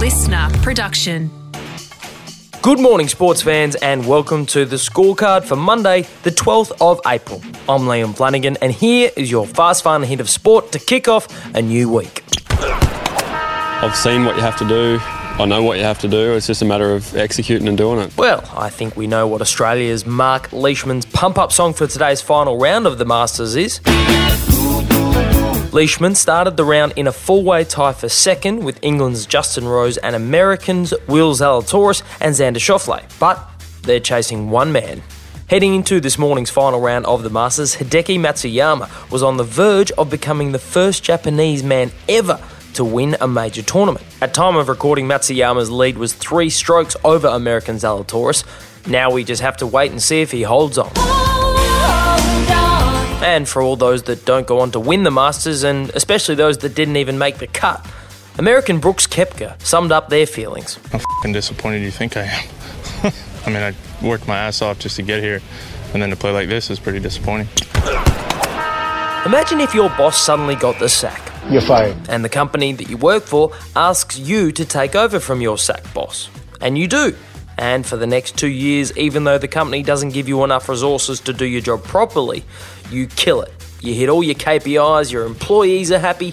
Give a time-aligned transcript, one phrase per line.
[0.00, 1.30] listener production.
[2.62, 7.42] Good morning, sports fans, and welcome to the scorecard for Monday, the 12th of April.
[7.68, 11.28] I'm Liam Flanagan, and here is your fast, fun hit of sport to kick off
[11.54, 12.24] a new week.
[12.48, 14.96] I've seen what you have to do.
[15.02, 16.32] I know what you have to do.
[16.32, 18.16] It's just a matter of executing and doing it.
[18.16, 22.58] Well, I think we know what Australia's Mark Leishman's pump up song for today's final
[22.58, 23.80] round of the Masters is.
[25.72, 29.98] Leishman started the round in a full way tie for second with England's Justin Rose
[29.98, 33.48] and Americans Will Zalatoris and Xander Schauffele, but
[33.82, 35.00] they're chasing one man.
[35.48, 39.92] Heading into this morning's final round of the Masters, Hideki Matsuyama was on the verge
[39.92, 42.40] of becoming the first Japanese man ever
[42.74, 44.04] to win a major tournament.
[44.20, 48.44] At time of recording, Matsuyama's lead was three strokes over American Zalatoris.
[48.88, 51.09] Now we just have to wait and see if he holds on.
[53.22, 56.58] And for all those that don't go on to win the Masters, and especially those
[56.58, 57.86] that didn't even make the cut,
[58.38, 60.78] American Brooks Koepka summed up their feelings.
[60.90, 62.48] How fucking disappointed you think I am?
[63.46, 65.42] I mean, I worked my ass off just to get here,
[65.92, 67.48] and then to play like this is pretty disappointing.
[69.26, 71.30] Imagine if your boss suddenly got the sack.
[71.50, 71.96] You're fired.
[72.08, 75.92] And the company that you work for asks you to take over from your sack
[75.92, 76.30] boss.
[76.62, 77.14] And you do.
[77.60, 81.20] And for the next two years, even though the company doesn't give you enough resources
[81.20, 82.42] to do your job properly,
[82.90, 83.52] you kill it.
[83.82, 86.32] You hit all your KPIs, your employees are happy,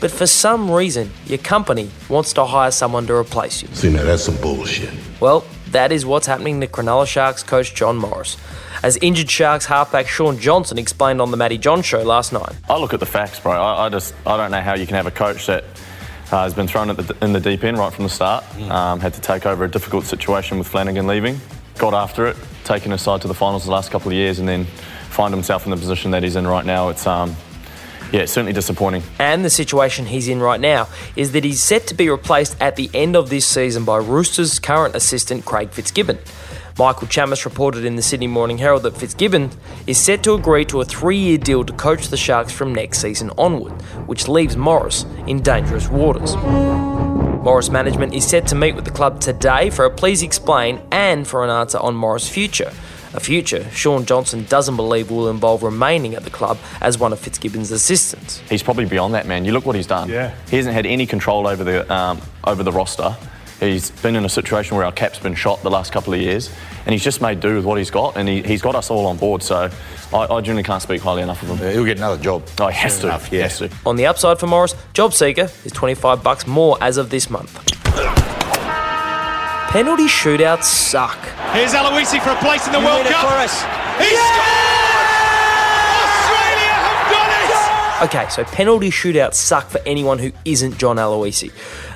[0.00, 3.68] but for some reason, your company wants to hire someone to replace you.
[3.68, 4.92] See, now that's some bullshit.
[5.18, 8.36] Well, that is what's happening to Cronulla Sharks coach John Morris.
[8.82, 12.52] As injured Sharks halfback Shaun Johnson explained on the Matty John show last night.
[12.68, 13.52] I look at the facts, bro.
[13.52, 15.64] I, I just I don't know how you can have a coach that
[16.32, 18.44] uh, has been thrown the, in the deep end right from the start.
[18.70, 21.40] Um, had to take over a difficult situation with Flanagan leaving.
[21.78, 24.48] Got after it, taken his side to the finals the last couple of years, and
[24.48, 24.64] then
[25.10, 26.88] find himself in the position that he's in right now.
[26.88, 27.36] It's um,
[28.12, 29.02] yeah, it's certainly disappointing.
[29.18, 32.76] And the situation he's in right now is that he's set to be replaced at
[32.76, 36.18] the end of this season by Roosters' current assistant Craig Fitzgibbon.
[36.78, 39.50] Michael Chammas reported in the Sydney Morning Herald that Fitzgibbon
[39.86, 42.98] is set to agree to a three year deal to coach the Sharks from next
[42.98, 43.72] season onward,
[44.06, 46.36] which leaves Morris in dangerous waters.
[46.36, 51.26] Morris management is set to meet with the club today for a please explain and
[51.26, 52.70] for an answer on Morris' future.
[53.14, 57.18] A future Shaun Johnson doesn't believe will involve remaining at the club as one of
[57.18, 58.40] Fitzgibbon's assistants.
[58.50, 59.46] He's probably beyond that, man.
[59.46, 60.10] You look what he's done.
[60.10, 60.34] Yeah.
[60.50, 63.16] He hasn't had any control over the um, over the roster.
[63.60, 66.50] He's been in a situation where our cap's been shot the last couple of years,
[66.84, 69.06] and he's just made do with what he's got, and he, he's got us all
[69.06, 69.42] on board.
[69.42, 69.70] So
[70.12, 71.58] I, I genuinely can't speak highly enough of him.
[71.58, 72.46] Yeah, he'll get another job.
[72.60, 73.06] Oh, he has to.
[73.06, 73.42] enough, yeah.
[73.42, 73.70] has to.
[73.86, 77.54] On the upside for Morris, Job Seeker is 25 bucks more as of this month.
[79.70, 81.18] Penalty shootouts suck.
[81.52, 83.26] Here's Aloisi for a place in the World Cup.
[83.98, 85.06] He scored!
[86.00, 87.30] Australia have done
[88.02, 88.06] it!
[88.06, 91.50] Okay, so penalty shootouts suck for anyone who isn't John Aloisi.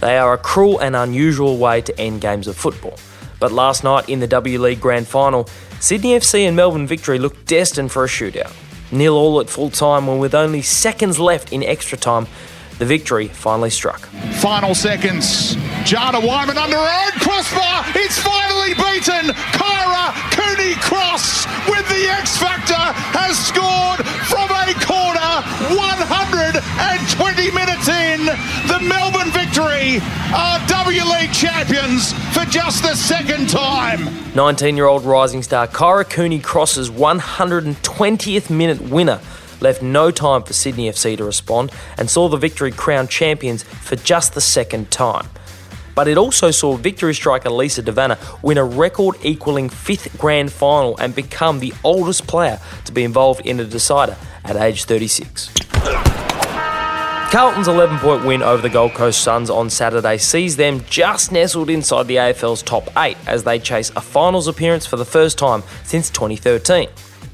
[0.00, 2.98] They are a cruel and unusual way to end games of football.
[3.38, 5.48] But last night in the W League Grand Final,
[5.80, 8.52] Sydney FC and Melbourne Victory looked destined for a shootout.
[8.92, 12.26] Nil all at full time, and with only seconds left in extra time,
[12.78, 14.00] the victory finally struck.
[14.40, 15.56] Final seconds.
[15.84, 17.84] Jada Whyman under her own crossbar.
[17.94, 19.34] It's finally beaten.
[19.56, 22.74] Kyra Cooney Cross with the X Factor
[23.16, 25.06] has scored from a corner.
[27.88, 28.26] 120 in.
[28.68, 30.00] The Melbourne Victory
[30.34, 34.08] are W League champions for just the second time.
[34.34, 39.20] 19 year old rising star Kyra Cooney Cross's 120th minute winner
[39.60, 43.96] left no time for Sydney FC to respond and saw the victory crowned champions for
[43.96, 45.28] just the second time.
[45.94, 50.52] But it also saw victory striker Lisa De Vanna win a record equaling fifth grand
[50.52, 56.05] final and become the oldest player to be involved in a decider at age 36.
[57.30, 61.68] Carlton's 11 point win over the Gold Coast Suns on Saturday sees them just nestled
[61.68, 65.64] inside the AFL's top 8 as they chase a finals appearance for the first time
[65.82, 66.88] since 2013.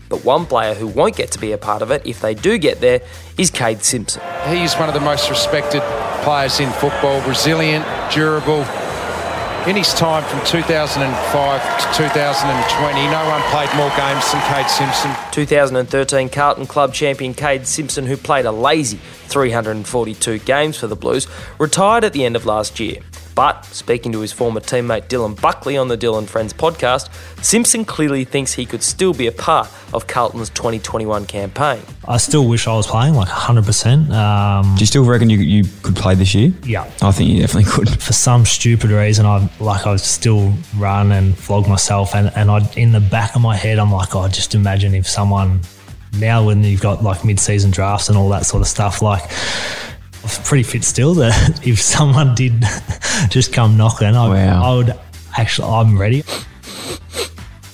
[0.08, 2.56] But one player who won't get to be a part of it if they do
[2.56, 3.02] get there
[3.36, 4.22] is Kade Simpson.
[4.48, 5.82] He's one of the most respected
[6.22, 8.64] players in football, resilient, durable.
[9.64, 15.14] In his time from 2005 to 2020, no one played more games than Kade Simpson.
[15.30, 18.98] 2013 Carlton Club champion Kade Simpson, who played a lazy
[19.28, 21.28] 342 games for the Blues,
[21.60, 23.02] retired at the end of last year.
[23.34, 27.08] But speaking to his former teammate Dylan Buckley on the Dylan Friends podcast,
[27.42, 31.80] Simpson clearly thinks he could still be a part of Carlton's 2021 campaign.
[32.06, 34.10] I still wish I was playing like 100%.
[34.10, 36.52] Um, Do you still reckon you, you could play this year?
[36.64, 36.90] yeah.
[37.00, 37.88] I think you definitely could.
[38.02, 42.60] For some stupid reason, I like I still run and flog myself, and and I
[42.76, 45.60] in the back of my head, I'm like, oh, just imagine if someone
[46.18, 49.91] now when you've got like mid-season drafts and all that sort of stuff, like I'm
[50.44, 51.14] pretty fit still.
[51.14, 52.62] That if someone did
[53.30, 54.62] just come knocking, I, Wow.
[54.72, 54.98] I would
[55.36, 55.68] actually.
[55.68, 56.22] I'm ready.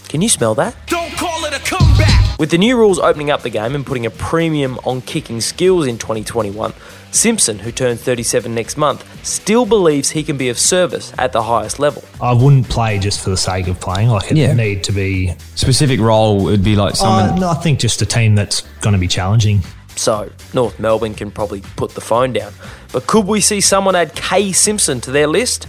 [0.08, 0.74] Can you smell that?
[0.86, 2.38] Don't call it a comeback.
[2.38, 5.86] With the new rules opening up the game and putting a premium on kicking skills
[5.86, 6.72] in 2021,
[7.10, 11.42] Simpson, who turns 37 next month, still believes he can be of service at the
[11.42, 12.02] highest level.
[12.22, 14.08] I wouldn't play just for the sake of playing.
[14.08, 14.54] Like it Yeah.
[14.54, 15.34] need to be.
[15.56, 17.40] Specific role It'd be like Uh, someone.
[17.40, 19.62] no, I think just a team that's going to be challenging.
[19.98, 22.52] So, North Melbourne can probably put the phone down.
[22.92, 25.66] But could we see someone add Kade Simpson to their list?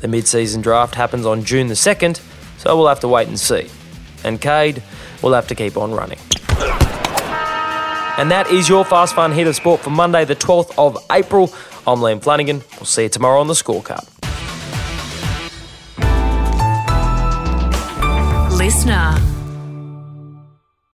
[0.00, 2.22] The mid season draft happens on June the 2nd,
[2.58, 3.68] so we'll have to wait and see.
[4.24, 4.82] And Kade
[5.22, 6.18] will have to keep on running.
[8.18, 11.52] And that is your Fast Fun Hit of Sport for Monday, the 12th of April.
[11.86, 12.62] I'm Liam Flanagan.
[12.76, 14.08] We'll see you tomorrow on the scorecard.
[18.56, 19.36] Listener.